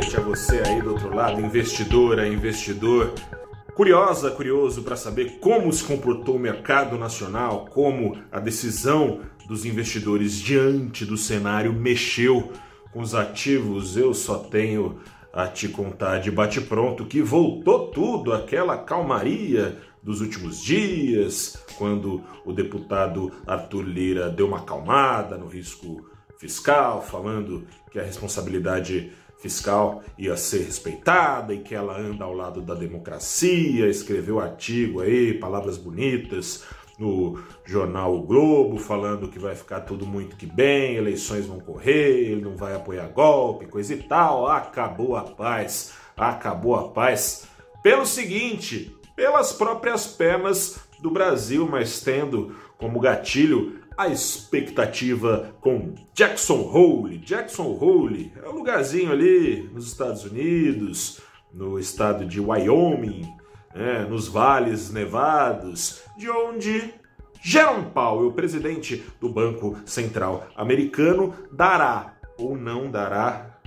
noite 0.00 0.16
a 0.16 0.20
você 0.20 0.62
aí 0.66 0.80
do 0.80 0.92
outro 0.92 1.14
lado, 1.14 1.42
investidora, 1.42 2.26
investidor. 2.26 3.12
Curiosa, 3.74 4.30
curioso 4.30 4.82
para 4.82 4.96
saber 4.96 5.38
como 5.40 5.70
se 5.70 5.84
comportou 5.84 6.36
o 6.36 6.38
mercado 6.38 6.96
nacional, 6.96 7.66
como 7.66 8.16
a 8.32 8.40
decisão 8.40 9.20
dos 9.46 9.66
investidores 9.66 10.40
diante 10.40 11.04
do 11.04 11.18
cenário 11.18 11.70
mexeu 11.74 12.50
com 12.94 13.00
os 13.02 13.14
ativos. 13.14 13.94
Eu 13.94 14.14
só 14.14 14.38
tenho 14.38 15.00
a 15.34 15.46
te 15.46 15.68
contar 15.68 16.18
de 16.18 16.30
bate-pronto 16.30 17.04
que 17.04 17.20
voltou 17.20 17.88
tudo, 17.88 18.32
aquela 18.32 18.78
calmaria 18.78 19.76
dos 20.02 20.22
últimos 20.22 20.62
dias, 20.62 21.62
quando 21.76 22.24
o 22.46 22.54
deputado 22.54 23.30
Arthur 23.46 23.82
Lira 23.82 24.30
deu 24.30 24.46
uma 24.46 24.60
acalmada 24.60 25.36
no 25.36 25.46
risco 25.46 26.08
fiscal, 26.38 27.02
falando 27.02 27.66
que 27.90 28.00
a 28.00 28.02
responsabilidade 28.02 29.12
fiscal 29.40 30.02
ia 30.18 30.36
ser 30.36 30.64
respeitada 30.64 31.54
e 31.54 31.60
que 31.60 31.74
ela 31.74 31.98
anda 31.98 32.24
ao 32.24 32.34
lado 32.34 32.60
da 32.60 32.74
democracia, 32.74 33.88
escreveu 33.88 34.38
artigo 34.38 35.00
aí, 35.00 35.34
palavras 35.34 35.78
bonitas 35.78 36.64
no 36.98 37.42
jornal 37.64 38.14
O 38.14 38.22
Globo, 38.22 38.78
falando 38.78 39.28
que 39.28 39.38
vai 39.38 39.54
ficar 39.54 39.80
tudo 39.80 40.06
muito 40.06 40.36
que 40.36 40.44
bem, 40.44 40.96
eleições 40.96 41.46
vão 41.46 41.58
correr, 41.58 42.30
ele 42.30 42.42
não 42.42 42.54
vai 42.54 42.76
apoiar 42.76 43.08
golpe, 43.08 43.66
coisa 43.66 43.94
e 43.94 44.02
tal. 44.02 44.46
Acabou 44.46 45.16
a 45.16 45.22
paz, 45.22 45.94
acabou 46.14 46.76
a 46.76 46.88
paz. 46.88 47.48
Pelo 47.82 48.04
seguinte, 48.04 48.94
pelas 49.16 49.50
próprias 49.50 50.06
pernas 50.06 50.78
do 51.00 51.10
Brasil, 51.10 51.66
mas 51.66 52.02
tendo 52.02 52.54
como 52.76 53.00
gatilho 53.00 53.79
a 54.00 54.08
expectativa 54.08 55.54
com 55.60 55.94
Jackson 56.14 56.62
Hole. 56.62 57.18
Jackson 57.18 57.76
Hole 57.78 58.32
é 58.42 58.48
um 58.48 58.52
lugarzinho 58.52 59.12
ali 59.12 59.68
nos 59.74 59.88
Estados 59.88 60.24
Unidos, 60.24 61.20
no 61.52 61.78
estado 61.78 62.24
de 62.24 62.40
Wyoming, 62.40 63.30
né, 63.74 64.06
nos 64.08 64.26
vales 64.26 64.90
nevados, 64.90 66.00
de 66.16 66.30
onde 66.30 66.94
Jerome 67.42 67.90
Powell, 67.92 68.32
presidente 68.32 69.04
do 69.20 69.28
Banco 69.28 69.76
Central 69.84 70.48
Americano, 70.56 71.34
dará 71.52 72.16
ou 72.38 72.56
não 72.56 72.90
dará 72.90 73.58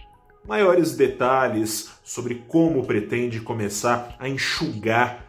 maiores 0.47 0.95
detalhes 0.95 1.91
sobre 2.03 2.43
como 2.47 2.87
pretende 2.87 3.39
começar 3.39 4.15
a 4.17 4.27
enxugar 4.27 5.22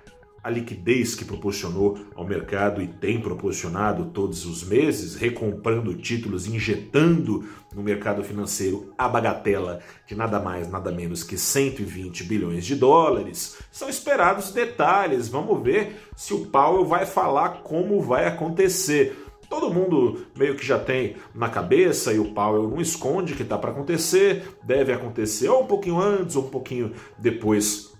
a 0.44 0.50
liquidez 0.50 1.14
que 1.14 1.24
proporcionou 1.24 1.98
ao 2.14 2.22
mercado 2.22 2.82
e 2.82 2.86
tem 2.86 3.18
proporcionado 3.18 4.04
todos 4.12 4.44
os 4.44 4.62
meses, 4.62 5.14
recomprando 5.14 5.94
títulos, 5.94 6.46
injetando 6.46 7.48
no 7.74 7.82
mercado 7.82 8.22
financeiro 8.22 8.92
a 8.98 9.08
bagatela 9.08 9.80
de 10.06 10.14
nada 10.14 10.38
mais, 10.38 10.70
nada 10.70 10.92
menos 10.92 11.24
que 11.24 11.38
120 11.38 12.24
bilhões 12.24 12.66
de 12.66 12.76
dólares. 12.76 13.56
São 13.72 13.88
esperados 13.88 14.52
detalhes. 14.52 15.28
Vamos 15.28 15.62
ver 15.62 15.96
se 16.14 16.34
o 16.34 16.44
Powell 16.46 16.84
vai 16.84 17.06
falar 17.06 17.62
como 17.62 18.02
vai 18.02 18.26
acontecer. 18.26 19.16
Todo 19.48 19.72
mundo 19.72 20.26
meio 20.36 20.56
que 20.56 20.66
já 20.66 20.78
tem 20.78 21.16
na 21.34 21.48
cabeça 21.48 22.12
e 22.12 22.18
o 22.18 22.34
Powell 22.34 22.68
não 22.68 22.82
esconde 22.82 23.34
que 23.34 23.42
está 23.42 23.56
para 23.56 23.70
acontecer, 23.70 24.58
deve 24.62 24.92
acontecer 24.92 25.48
ou 25.48 25.62
um 25.62 25.66
pouquinho 25.66 25.98
antes 25.98 26.36
ou 26.36 26.44
um 26.44 26.50
pouquinho 26.50 26.92
depois 27.18 27.93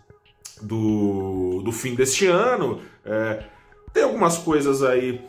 do, 0.60 1.62
do 1.62 1.72
fim 1.72 1.94
deste 1.94 2.26
ano. 2.26 2.80
É, 3.04 3.44
tem 3.92 4.02
algumas 4.02 4.38
coisas 4.38 4.82
aí 4.82 5.20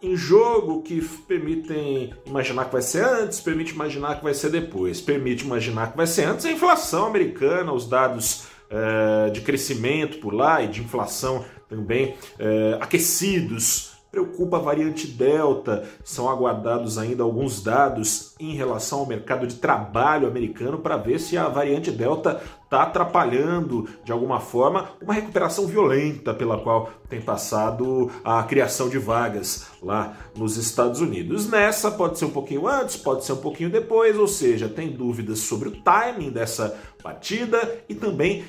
em 0.00 0.16
jogo 0.16 0.82
que 0.82 1.00
permitem 1.26 2.14
imaginar 2.24 2.66
que 2.66 2.72
vai 2.72 2.82
ser 2.82 3.04
antes, 3.04 3.40
permite 3.40 3.72
imaginar 3.74 4.16
que 4.16 4.24
vai 4.24 4.34
ser 4.34 4.50
depois, 4.50 5.00
permite 5.00 5.44
imaginar 5.44 5.90
que 5.90 5.96
vai 5.96 6.06
ser 6.06 6.24
antes 6.24 6.46
a 6.46 6.52
inflação 6.52 7.06
americana, 7.06 7.72
os 7.72 7.86
dados 7.88 8.46
é, 8.70 9.30
de 9.30 9.40
crescimento 9.40 10.18
por 10.18 10.32
lá 10.32 10.62
e 10.62 10.68
de 10.68 10.80
inflação 10.80 11.44
também 11.68 12.14
é, 12.38 12.78
aquecidos 12.80 13.97
Preocupa 14.10 14.56
a 14.56 14.60
variante 14.60 15.06
Delta. 15.06 15.84
São 16.02 16.28
aguardados 16.28 16.96
ainda 16.96 17.22
alguns 17.22 17.62
dados 17.62 18.34
em 18.40 18.54
relação 18.54 19.00
ao 19.00 19.06
mercado 19.06 19.46
de 19.46 19.56
trabalho 19.56 20.26
americano 20.26 20.78
para 20.78 20.96
ver 20.96 21.18
se 21.18 21.36
a 21.36 21.48
variante 21.48 21.90
Delta 21.90 22.40
está 22.64 22.82
atrapalhando 22.82 23.88
de 24.04 24.12
alguma 24.12 24.40
forma 24.40 24.90
uma 25.00 25.14
recuperação 25.14 25.66
violenta 25.66 26.34
pela 26.34 26.58
qual 26.58 26.90
tem 27.08 27.20
passado 27.20 28.10
a 28.22 28.42
criação 28.42 28.88
de 28.88 28.98
vagas 28.98 29.66
lá 29.82 30.16
nos 30.36 30.56
Estados 30.56 31.00
Unidos. 31.00 31.48
Nessa 31.48 31.90
pode 31.90 32.18
ser 32.18 32.26
um 32.26 32.30
pouquinho 32.30 32.66
antes, 32.66 32.96
pode 32.96 33.24
ser 33.24 33.32
um 33.32 33.38
pouquinho 33.38 33.70
depois, 33.70 34.18
ou 34.18 34.28
seja, 34.28 34.68
tem 34.68 34.90
dúvidas 34.90 35.40
sobre 35.40 35.68
o 35.68 35.80
timing 35.82 36.30
dessa 36.30 36.76
partida 37.02 37.80
e 37.88 37.94
também 37.94 38.44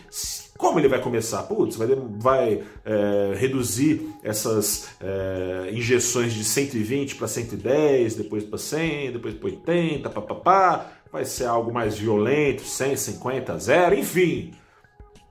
como 0.59 0.77
ele 0.77 0.89
vai 0.89 1.01
começar? 1.01 1.43
Putz, 1.43 1.77
vai, 1.77 1.87
vai 2.17 2.63
é, 2.83 3.33
reduzir 3.37 4.09
essas 4.21 4.89
é, 4.99 5.71
injeções 5.71 6.33
de 6.33 6.43
120 6.43 7.15
para 7.15 7.29
110, 7.29 8.15
depois 8.15 8.43
para 8.43 8.57
100, 8.57 9.13
depois 9.13 9.33
para 9.35 9.45
80, 9.51 10.09
papapá. 10.09 10.91
Vai 11.13 11.23
ser 11.23 11.45
algo 11.45 11.71
mais 11.71 11.97
violento, 11.97 12.61
150, 12.61 13.57
0, 13.57 13.95
enfim. 13.95 14.51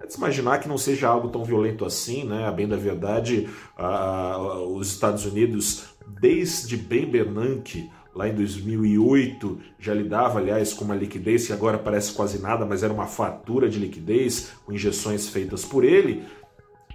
É 0.00 0.06
de 0.06 0.14
se 0.14 0.18
imaginar 0.18 0.60
que 0.60 0.68
não 0.68 0.78
seja 0.78 1.08
algo 1.08 1.28
tão 1.28 1.44
violento 1.44 1.84
assim, 1.84 2.24
né? 2.24 2.46
A 2.46 2.50
bem 2.50 2.66
da 2.66 2.76
verdade, 2.76 3.50
a, 3.76 4.58
os 4.66 4.88
Estados 4.88 5.26
Unidos, 5.26 5.84
desde 6.06 6.74
bem 6.74 7.04
Bernanke, 7.04 7.90
lá 8.18 8.28
em 8.28 8.34
2008 8.34 9.58
já 9.78 9.94
lidava, 9.94 10.40
aliás, 10.40 10.74
com 10.74 10.84
uma 10.84 10.96
liquidez 10.96 11.46
que 11.46 11.52
agora 11.52 11.78
parece 11.78 12.12
quase 12.12 12.42
nada, 12.42 12.66
mas 12.66 12.82
era 12.82 12.92
uma 12.92 13.06
fatura 13.06 13.68
de 13.68 13.78
liquidez 13.78 14.50
com 14.66 14.72
injeções 14.72 15.28
feitas 15.28 15.64
por 15.64 15.84
ele. 15.84 16.24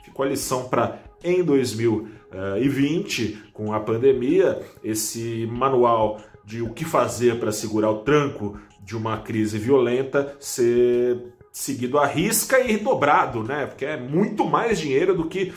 Ficou 0.04 0.26
a 0.26 0.28
lição 0.28 0.68
para 0.68 1.00
em 1.24 1.42
2020, 1.42 3.52
com 3.54 3.72
a 3.72 3.80
pandemia, 3.80 4.62
esse 4.84 5.48
manual 5.50 6.20
de 6.44 6.62
o 6.62 6.74
que 6.74 6.84
fazer 6.84 7.40
para 7.40 7.54
segurar 7.54 7.90
o 7.90 8.00
tranco 8.00 8.60
de 8.82 8.98
uma 8.98 9.20
crise 9.20 9.58
violenta 9.58 10.36
ser 10.42 11.34
seguido 11.54 12.00
à 12.00 12.06
risca 12.06 12.60
e 12.60 12.76
dobrado, 12.76 13.44
né? 13.44 13.66
Porque 13.66 13.86
é 13.86 13.96
muito 13.96 14.44
mais 14.44 14.78
dinheiro 14.78 15.16
do 15.16 15.30
que 15.30 15.54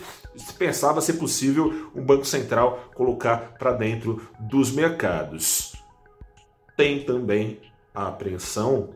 pensava 0.58 1.00
ser 1.00 1.14
possível 1.14 1.90
um 1.94 2.04
Banco 2.04 2.24
Central 2.24 2.90
colocar 2.94 3.54
para 3.58 3.72
dentro 3.72 4.28
dos 4.38 4.70
mercados. 4.70 5.74
Tem 6.76 7.04
também 7.04 7.60
a 7.94 8.08
apreensão 8.08 8.90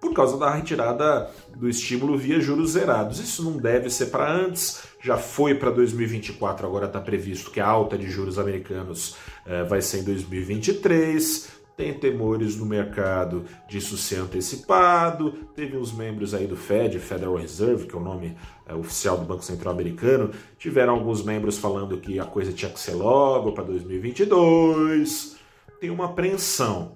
por 0.00 0.12
causa 0.12 0.36
da 0.36 0.50
retirada 0.50 1.30
do 1.56 1.68
estímulo 1.68 2.18
via 2.18 2.40
juros 2.40 2.72
zerados. 2.72 3.20
Isso 3.20 3.44
não 3.44 3.56
deve 3.56 3.88
ser 3.88 4.06
para 4.06 4.30
antes, 4.30 4.82
já 5.00 5.16
foi 5.16 5.54
para 5.54 5.70
2024, 5.70 6.66
agora 6.66 6.86
está 6.86 7.00
previsto 7.00 7.52
que 7.52 7.60
a 7.60 7.66
alta 7.66 7.96
de 7.96 8.10
juros 8.10 8.36
americanos 8.36 9.16
eh, 9.46 9.62
vai 9.62 9.80
ser 9.80 10.00
em 10.00 10.04
2023 10.04 11.61
tem 11.76 11.94
temores 11.94 12.56
no 12.56 12.66
mercado 12.66 13.44
disso 13.68 13.96
ser 13.96 14.16
antecipado. 14.16 15.32
Teve 15.54 15.76
uns 15.76 15.92
membros 15.92 16.34
aí 16.34 16.46
do 16.46 16.56
Fed, 16.56 16.98
Federal 16.98 17.36
Reserve, 17.36 17.86
que 17.86 17.94
é 17.94 17.98
o 17.98 18.02
nome 18.02 18.36
é, 18.66 18.74
oficial 18.74 19.16
do 19.18 19.24
Banco 19.24 19.44
Central 19.44 19.72
Americano, 19.72 20.30
tiveram 20.58 20.94
alguns 20.94 21.22
membros 21.24 21.58
falando 21.58 21.98
que 21.98 22.18
a 22.18 22.24
coisa 22.24 22.52
tinha 22.52 22.70
que 22.70 22.80
ser 22.80 22.94
logo 22.94 23.52
para 23.52 23.64
2022. 23.64 25.36
Tem 25.80 25.90
uma 25.90 26.06
apreensão. 26.06 26.94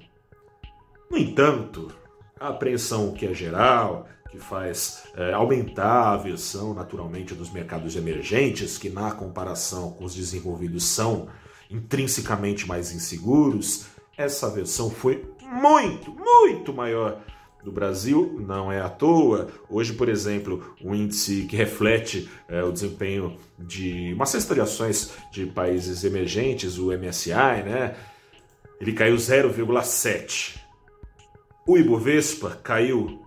No 1.10 1.16
entanto, 1.16 1.90
a 2.38 2.48
apreensão 2.48 3.12
que 3.12 3.26
é 3.26 3.32
geral, 3.32 4.06
que 4.30 4.38
faz 4.38 5.04
é, 5.16 5.32
aumentar 5.32 5.86
a 5.86 6.12
aversão 6.12 6.74
naturalmente 6.74 7.34
dos 7.34 7.50
mercados 7.50 7.96
emergentes, 7.96 8.76
que 8.76 8.90
na 8.90 9.12
comparação 9.12 9.92
com 9.92 10.04
os 10.04 10.14
desenvolvidos 10.14 10.84
são 10.84 11.28
intrinsecamente 11.70 12.66
mais 12.68 12.92
inseguros, 12.92 13.86
essa 14.16 14.48
versão 14.48 14.90
foi 14.90 15.24
muito, 15.42 16.10
muito 16.10 16.72
maior 16.72 17.20
do 17.62 17.72
Brasil, 17.72 18.36
não 18.46 18.70
é 18.70 18.80
à 18.80 18.88
toa. 18.88 19.48
Hoje, 19.68 19.92
por 19.92 20.08
exemplo, 20.08 20.74
o 20.80 20.94
índice 20.94 21.46
que 21.48 21.56
reflete 21.56 22.28
é, 22.48 22.62
o 22.62 22.72
desempenho 22.72 23.36
de 23.58 24.12
uma 24.14 24.24
cesta 24.24 24.54
de 24.54 24.60
ações 24.60 25.12
de 25.32 25.46
países 25.46 26.04
emergentes, 26.04 26.78
o 26.78 26.96
MSI, 26.96 27.62
né? 27.64 27.96
Ele 28.80 28.92
caiu 28.92 29.16
0,7. 29.16 30.58
O 31.66 31.76
Ibovespa 31.76 32.50
caiu 32.62 33.25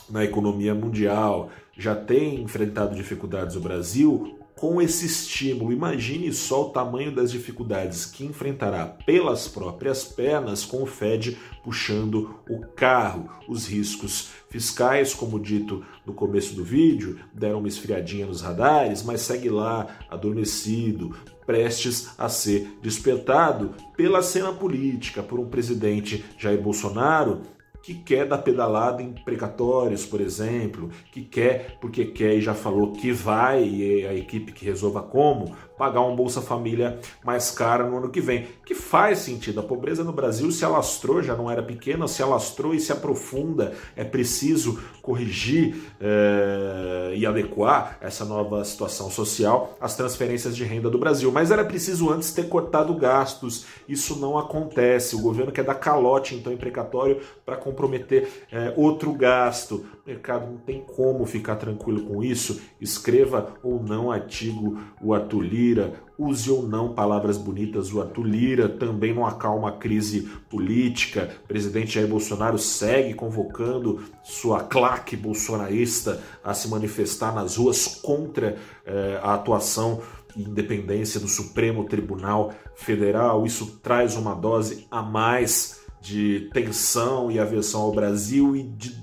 na 0.10 0.24
economia 0.24 0.76
mundial. 0.76 1.50
Já 1.78 1.96
tem 1.96 2.42
enfrentado 2.42 2.96
dificuldades 2.96 3.56
o 3.56 3.62
Brasil 3.62 4.37
com 4.58 4.82
esse 4.82 5.06
estímulo. 5.06 5.72
Imagine 5.72 6.34
só 6.34 6.64
o 6.68 6.70
tamanho 6.70 7.14
das 7.14 7.32
dificuldades 7.32 8.06
que 8.06 8.26
enfrentará 8.26 8.86
pelas 8.86 9.48
próprias 9.48 10.04
pernas 10.04 10.66
com 10.66 10.84
o 10.84 10.88
Fed 10.88 11.38
puxando 11.64 12.40
o 12.50 12.66
carro. 12.76 13.30
Os 13.48 13.68
riscos 13.68 14.30
fiscais, 14.50 15.14
como 15.14 15.40
dito 15.40 15.86
no 16.06 16.14
começo 16.14 16.56
do 16.56 16.64
vídeo, 16.64 17.20
deram 17.34 17.60
uma 17.60 17.68
esfriadinha 17.68 18.26
nos 18.26 18.42
radares, 18.42 19.04
mas 19.04 19.22
segue 19.22 19.50
lá, 19.50 19.88
adormecido, 20.10 21.16
prestes 21.46 22.10
a 22.18 22.28
ser 22.28 22.78
despertado 22.82 23.74
pela 23.96 24.22
cena 24.22 24.52
política, 24.52 25.22
por 25.24 25.40
um 25.40 25.48
presidente 25.48 26.26
Jair 26.38 26.62
Bolsonaro 26.62 27.42
que 27.88 27.94
quer 27.94 28.26
dar 28.26 28.40
pedalada 28.40 29.02
em 29.02 29.14
precatórios, 29.14 30.06
por 30.06 30.20
exemplo, 30.20 30.90
que 31.10 31.22
quer 31.22 31.78
porque 31.80 32.04
quer 32.04 32.34
e 32.34 32.42
já 32.42 32.54
falou 32.54 32.92
que 32.92 33.14
vai, 33.14 33.64
e 33.64 34.06
a 34.06 34.14
equipe 34.14 34.52
que 34.52 34.66
resolva 34.66 35.02
como, 35.02 35.56
pagar 35.78 36.02
um 36.02 36.16
Bolsa 36.16 36.42
Família 36.42 37.00
mais 37.24 37.52
caro 37.52 37.90
no 37.90 37.98
ano 37.98 38.10
que 38.10 38.20
vem. 38.20 38.48
Que 38.66 38.74
faz 38.74 39.20
sentido. 39.20 39.60
A 39.60 39.64
pobreza 39.64 40.04
no 40.04 40.12
Brasil 40.12 40.52
se 40.52 40.66
alastrou, 40.66 41.22
já 41.22 41.36
não 41.36 41.50
era 41.50 41.62
pequena, 41.62 42.08
se 42.08 42.22
alastrou 42.22 42.74
e 42.74 42.80
se 42.80 42.92
aprofunda. 42.92 43.74
É 43.96 44.04
preciso 44.04 44.80
corrigir 45.02 45.76
é, 46.02 47.14
e 47.16 47.26
adequar 47.26 47.98
essa 48.02 48.26
nova 48.26 48.66
situação 48.66 49.10
social 49.10 49.78
às 49.80 49.96
transferências 49.96 50.56
de 50.56 50.64
renda 50.64 50.90
do 50.90 50.98
Brasil. 50.98 51.32
Mas 51.32 51.52
era 51.52 51.64
preciso 51.64 52.10
antes 52.10 52.34
ter 52.34 52.50
cortado 52.50 52.94
gastos. 52.96 53.66
Isso 53.88 54.20
não 54.20 54.38
acontece. 54.38 55.16
O 55.16 55.22
governo 55.22 55.52
quer 55.52 55.64
dar 55.64 55.76
calote, 55.76 56.36
então, 56.36 56.52
em 56.52 56.58
precatório 56.58 57.22
para 57.46 57.56
comprometer 57.78 58.28
é, 58.52 58.74
outro 58.76 59.14
gasto. 59.14 59.86
O 60.04 60.10
mercado 60.10 60.50
não 60.50 60.58
tem 60.58 60.82
como 60.82 61.26
ficar 61.26 61.58
tranquilo 61.58 62.02
com 62.06 62.24
isso. 62.24 62.60
Escreva 62.82 63.54
ou 63.62 63.82
não 63.82 64.12
artigo 64.12 64.80
o 65.00 65.14
Arthur 65.14 65.42
Lira, 65.42 65.94
use 66.18 66.50
ou 66.50 66.64
não 66.64 66.94
palavras 66.94 67.38
bonitas 67.38 67.94
o 67.94 68.02
Arthur 68.02 68.26
Lira, 68.26 68.68
também 68.68 69.14
não 69.14 69.26
acalma 69.26 69.70
a 69.70 69.74
crise 69.74 70.22
política. 70.50 71.30
O 71.44 71.48
presidente 71.48 71.94
Jair 71.94 72.08
Bolsonaro 72.08 72.58
segue 72.58 73.14
convocando 73.14 74.02
sua 74.24 74.64
claque 74.64 75.16
bolsonarista 75.16 76.20
a 76.44 76.54
se 76.54 76.68
manifestar 76.68 77.36
nas 77.36 77.58
ruas 77.58 77.86
contra 77.86 78.58
eh, 78.86 79.20
a 79.22 79.36
atuação 79.36 80.02
e 80.36 80.44
independência 80.44 81.20
do 81.20 81.28
Supremo 81.28 81.86
Tribunal 81.86 82.54
Federal. 82.76 83.46
Isso 83.46 83.80
traz 83.84 84.16
uma 84.16 84.34
dose 84.34 84.88
a 84.90 85.02
mais 85.02 85.87
de 86.08 86.50
tensão 86.54 87.30
e 87.30 87.38
aversão 87.38 87.82
ao 87.82 87.92
Brasil 87.92 88.56
e 88.56 88.64
de 88.64 88.96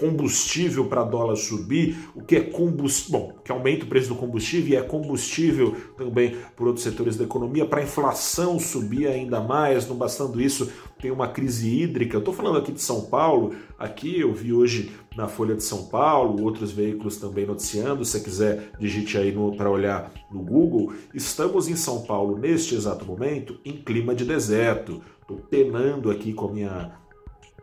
combustível 0.00 0.86
para 0.86 1.04
dólar 1.04 1.36
subir, 1.36 2.08
o 2.14 2.22
que 2.22 2.36
é 2.36 2.40
combustível, 2.40 3.20
bom, 3.20 3.34
que 3.44 3.52
aumenta 3.52 3.84
o 3.84 3.88
preço 3.88 4.08
do 4.08 4.14
combustível 4.14 4.72
e 4.72 4.76
é 4.76 4.80
combustível 4.80 5.76
também 5.94 6.36
por 6.56 6.66
outros 6.68 6.84
setores 6.84 7.16
da 7.16 7.24
economia 7.24 7.66
para 7.66 7.80
a 7.80 7.82
inflação 7.82 8.58
subir 8.58 9.06
ainda 9.08 9.40
mais, 9.40 9.86
não 9.86 9.96
bastando 9.96 10.40
isso, 10.40 10.72
tem 10.98 11.10
uma 11.10 11.28
crise 11.28 11.68
hídrica. 11.68 12.16
Estou 12.16 12.32
falando 12.32 12.56
aqui 12.56 12.72
de 12.72 12.80
São 12.80 13.02
Paulo, 13.02 13.54
aqui 13.78 14.20
eu 14.20 14.32
vi 14.32 14.54
hoje 14.54 14.90
na 15.14 15.28
Folha 15.28 15.54
de 15.54 15.62
São 15.62 15.84
Paulo, 15.86 16.42
outros 16.42 16.72
veículos 16.72 17.18
também 17.18 17.44
noticiando, 17.44 18.02
se 18.02 18.20
quiser 18.22 18.70
digite 18.78 19.18
aí 19.18 19.34
para 19.54 19.70
olhar 19.70 20.10
no 20.30 20.40
Google, 20.40 20.94
estamos 21.12 21.68
em 21.68 21.76
São 21.76 22.02
Paulo 22.02 22.38
neste 22.38 22.74
exato 22.74 23.04
momento 23.04 23.58
em 23.66 23.76
clima 23.76 24.14
de 24.14 24.24
deserto. 24.24 25.02
Estou 25.30 25.46
penando 25.48 26.10
aqui 26.10 26.32
com 26.32 26.48
a 26.48 26.52
minha 26.52 26.92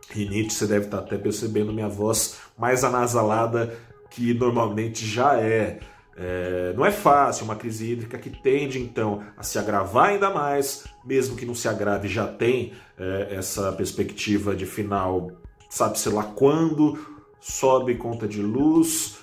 rinite, 0.08 0.54
você 0.54 0.66
deve 0.66 0.86
estar 0.86 1.00
até 1.00 1.18
percebendo 1.18 1.70
minha 1.70 1.88
voz 1.88 2.38
mais 2.56 2.82
anasalada 2.82 3.76
que 4.08 4.32
normalmente 4.32 5.04
já 5.04 5.38
é. 5.38 5.80
é. 6.16 6.72
Não 6.74 6.86
é 6.86 6.90
fácil, 6.90 7.44
uma 7.44 7.56
crise 7.56 7.92
hídrica 7.92 8.16
que 8.16 8.30
tende 8.30 8.80
então 8.80 9.22
a 9.36 9.42
se 9.42 9.58
agravar 9.58 10.10
ainda 10.10 10.30
mais, 10.30 10.86
mesmo 11.04 11.36
que 11.36 11.44
não 11.44 11.54
se 11.54 11.68
agrave, 11.68 12.08
já 12.08 12.26
tem 12.26 12.72
é, 12.98 13.28
essa 13.32 13.70
perspectiva 13.72 14.56
de 14.56 14.64
final, 14.64 15.32
sabe-se 15.68 16.08
lá 16.08 16.22
quando, 16.22 16.98
sobe 17.38 17.96
conta 17.96 18.26
de 18.26 18.40
luz. 18.40 19.18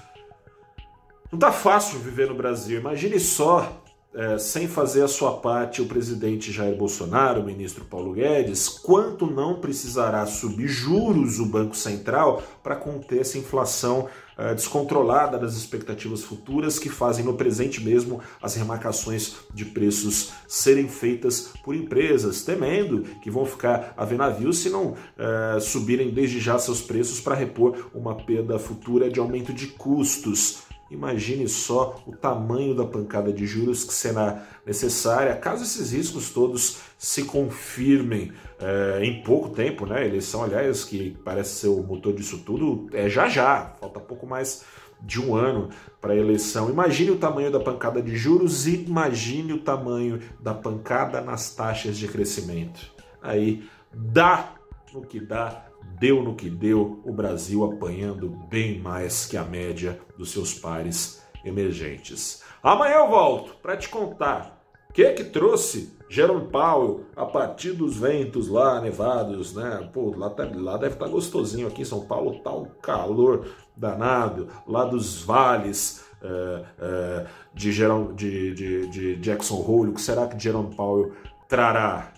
Não 1.32 1.40
tá 1.40 1.52
fácil 1.52 1.98
viver 1.98 2.30
no 2.30 2.36
Brasil. 2.36 2.80
Imagine 2.80 3.20
só 3.20 3.82
é, 4.16 4.38
sem 4.38 4.68
fazer 4.68 5.04
a 5.04 5.08
sua 5.08 5.34
parte 5.34 5.82
o 5.82 5.88
presidente 5.88 6.52
Jair 6.52 6.76
Bolsonaro, 6.76 7.42
o 7.42 7.46
ministro 7.46 7.84
Paulo 7.84 8.14
Guedes, 8.14 8.70
quanto 8.70 9.28
não 9.28 9.60
precisará 9.60 10.26
subir 10.26 10.68
juros 10.68 11.38
o 11.40 11.46
Banco 11.46 11.76
Central 11.76 12.42
para 12.64 12.78
conter 12.78 13.20
essa 13.20 13.38
inflação 13.38 14.08
é, 14.38 14.54
descontrolada 14.54 15.38
das 15.38 15.56
expectativas 15.56 16.24
futuras 16.24 16.80
que 16.80 16.90
fazem 16.90 17.26
no 17.26 17.34
presente 17.34 17.84
mesmo 17.84 18.22
as 18.42 18.56
remarcações 18.56 19.36
de 19.54 19.66
preços 19.66 20.32
serem 20.48 20.88
feitas 20.88 21.52
por 21.64 21.76
empresas, 21.76 22.44
temendo 22.44 23.04
que 23.22 23.30
vão 23.32 23.46
ficar 23.46 23.94
a 23.98 24.06
ver 24.06 24.18
navios 24.18 24.60
se 24.60 24.70
não 24.70 24.96
é, 25.18 25.60
subirem 25.60 26.14
desde 26.14 26.40
já 26.40 26.58
seus 26.58 26.82
preços 26.82 27.20
para 27.20 27.36
repor 27.36 27.90
uma 27.94 28.16
perda 28.16 28.58
futura 28.58 29.10
de 29.10 29.20
aumento 29.20 29.54
de 29.54 29.68
custos. 29.68 30.64
Imagine 30.96 31.48
só 31.48 32.02
o 32.08 32.16
tamanho 32.16 32.74
da 32.74 32.86
pancada 32.86 33.32
de 33.32 33.46
juros 33.46 33.84
que 33.84 33.94
será 33.94 34.44
necessária 34.66 35.36
caso 35.36 35.64
esses 35.64 35.92
riscos 35.92 36.32
todos 36.32 36.80
se 36.98 37.24
confirmem 37.24 38.32
é, 38.60 39.06
em 39.06 39.22
pouco 39.22 39.50
tempo, 39.50 39.86
né? 39.86 40.06
Eleição, 40.06 40.44
aliás, 40.44 40.84
que 40.84 41.18
parece 41.24 41.60
ser 41.60 41.68
o 41.68 41.84
motor 41.84 42.14
disso 42.14 42.40
tudo, 42.46 42.88
é 42.94 43.10
já 43.10 43.28
já, 43.28 43.76
falta 43.80 44.00
pouco 44.00 44.26
mais 44.26 44.64
de 45.02 45.22
um 45.22 45.36
ano 45.36 45.70
para 46.02 46.14
a 46.14 46.18
eleição. 46.18 46.70
Imagine 46.70 47.12
o 47.12 47.18
tamanho 47.18 47.52
da 47.52 47.60
pancada 47.60 48.02
de 48.02 48.16
juros 48.16 48.66
e 48.66 48.86
imagine 48.86 49.54
o 49.54 49.60
tamanho 49.60 50.20
da 50.40 50.54
pancada 50.54 51.22
nas 51.22 51.54
taxas 51.54 51.98
de 51.98 52.08
crescimento. 52.08 52.92
Aí 53.22 53.68
dá 53.94 54.56
no 54.94 55.02
que 55.02 55.20
dá 55.20 55.66
deu 56.00 56.24
no 56.24 56.36
que 56.36 56.50
deu, 56.50 57.02
o 57.06 57.12
Brasil 57.12 57.64
apanhando 57.64 58.30
bem 58.50 58.80
mais 58.80 59.26
que 59.26 59.38
a 59.38 59.44
média 59.44 60.00
dos 60.18 60.32
seus 60.32 60.54
pares 60.54 61.24
emergentes. 61.44 62.44
Amanhã 62.62 62.96
eu 62.96 63.10
volto 63.10 63.56
para 63.62 63.78
te 63.78 63.88
contar 63.90 64.62
o 64.90 64.94
que 64.94 65.04
é 65.04 65.14
que 65.14 65.24
trouxe 65.24 65.96
Jerome 66.10 66.48
Powell 66.48 67.06
a 67.16 67.26
partir 67.26 67.72
dos 67.74 67.98
ventos 67.98 68.48
lá 68.48 68.80
nevados, 68.80 69.54
né? 69.54 69.90
Pô, 69.94 70.14
lá, 70.16 70.30
tá, 70.30 70.48
lá 70.54 70.78
deve 70.78 70.94
estar 70.94 71.06
tá 71.06 71.12
gostosinho 71.12 71.68
aqui 71.68 71.82
em 71.82 71.86
São 71.86 72.06
Paulo, 72.06 72.40
tá 72.40 72.52
um 72.52 72.66
calor 72.82 73.48
danado, 73.76 74.48
lá 74.68 74.86
dos 74.86 75.22
vales 75.22 76.06
é, 76.22 76.66
é, 76.80 77.26
de, 77.54 77.72
Jerome, 77.72 78.14
de, 78.14 78.54
de, 78.54 78.88
de 78.88 79.16
Jackson 79.18 79.56
Hole, 79.56 79.92
o 79.92 79.94
que 79.94 80.02
será 80.02 80.28
que 80.28 80.42
Jerome 80.42 80.74
Powell 80.76 81.12
trará? 81.48 82.15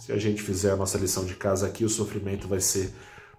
Se 0.00 0.12
a 0.12 0.16
gente 0.16 0.42
fizer 0.42 0.72
a 0.72 0.76
nossa 0.76 0.96
lição 0.96 1.26
de 1.26 1.34
casa 1.34 1.66
aqui, 1.66 1.84
o 1.84 1.88
sofrimento 1.88 2.48
vai 2.48 2.58
ser 2.58 2.90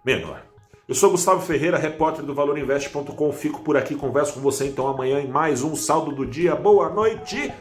menor. 0.05 0.45
Eu 0.87 0.93
sou 0.93 1.09
Gustavo 1.09 1.41
Ferreira, 1.41 1.75
repórter 1.75 2.23
do 2.23 2.35
ValorInvest.com. 2.35 3.33
Fico 3.33 3.61
por 3.61 3.75
aqui, 3.75 3.95
converso 3.95 4.35
com 4.35 4.41
você 4.41 4.67
então 4.67 4.87
amanhã 4.87 5.19
em 5.19 5.27
mais 5.27 5.63
um 5.63 5.75
saldo 5.75 6.11
do 6.11 6.23
dia. 6.23 6.55
Boa 6.55 6.87
noite! 6.89 7.51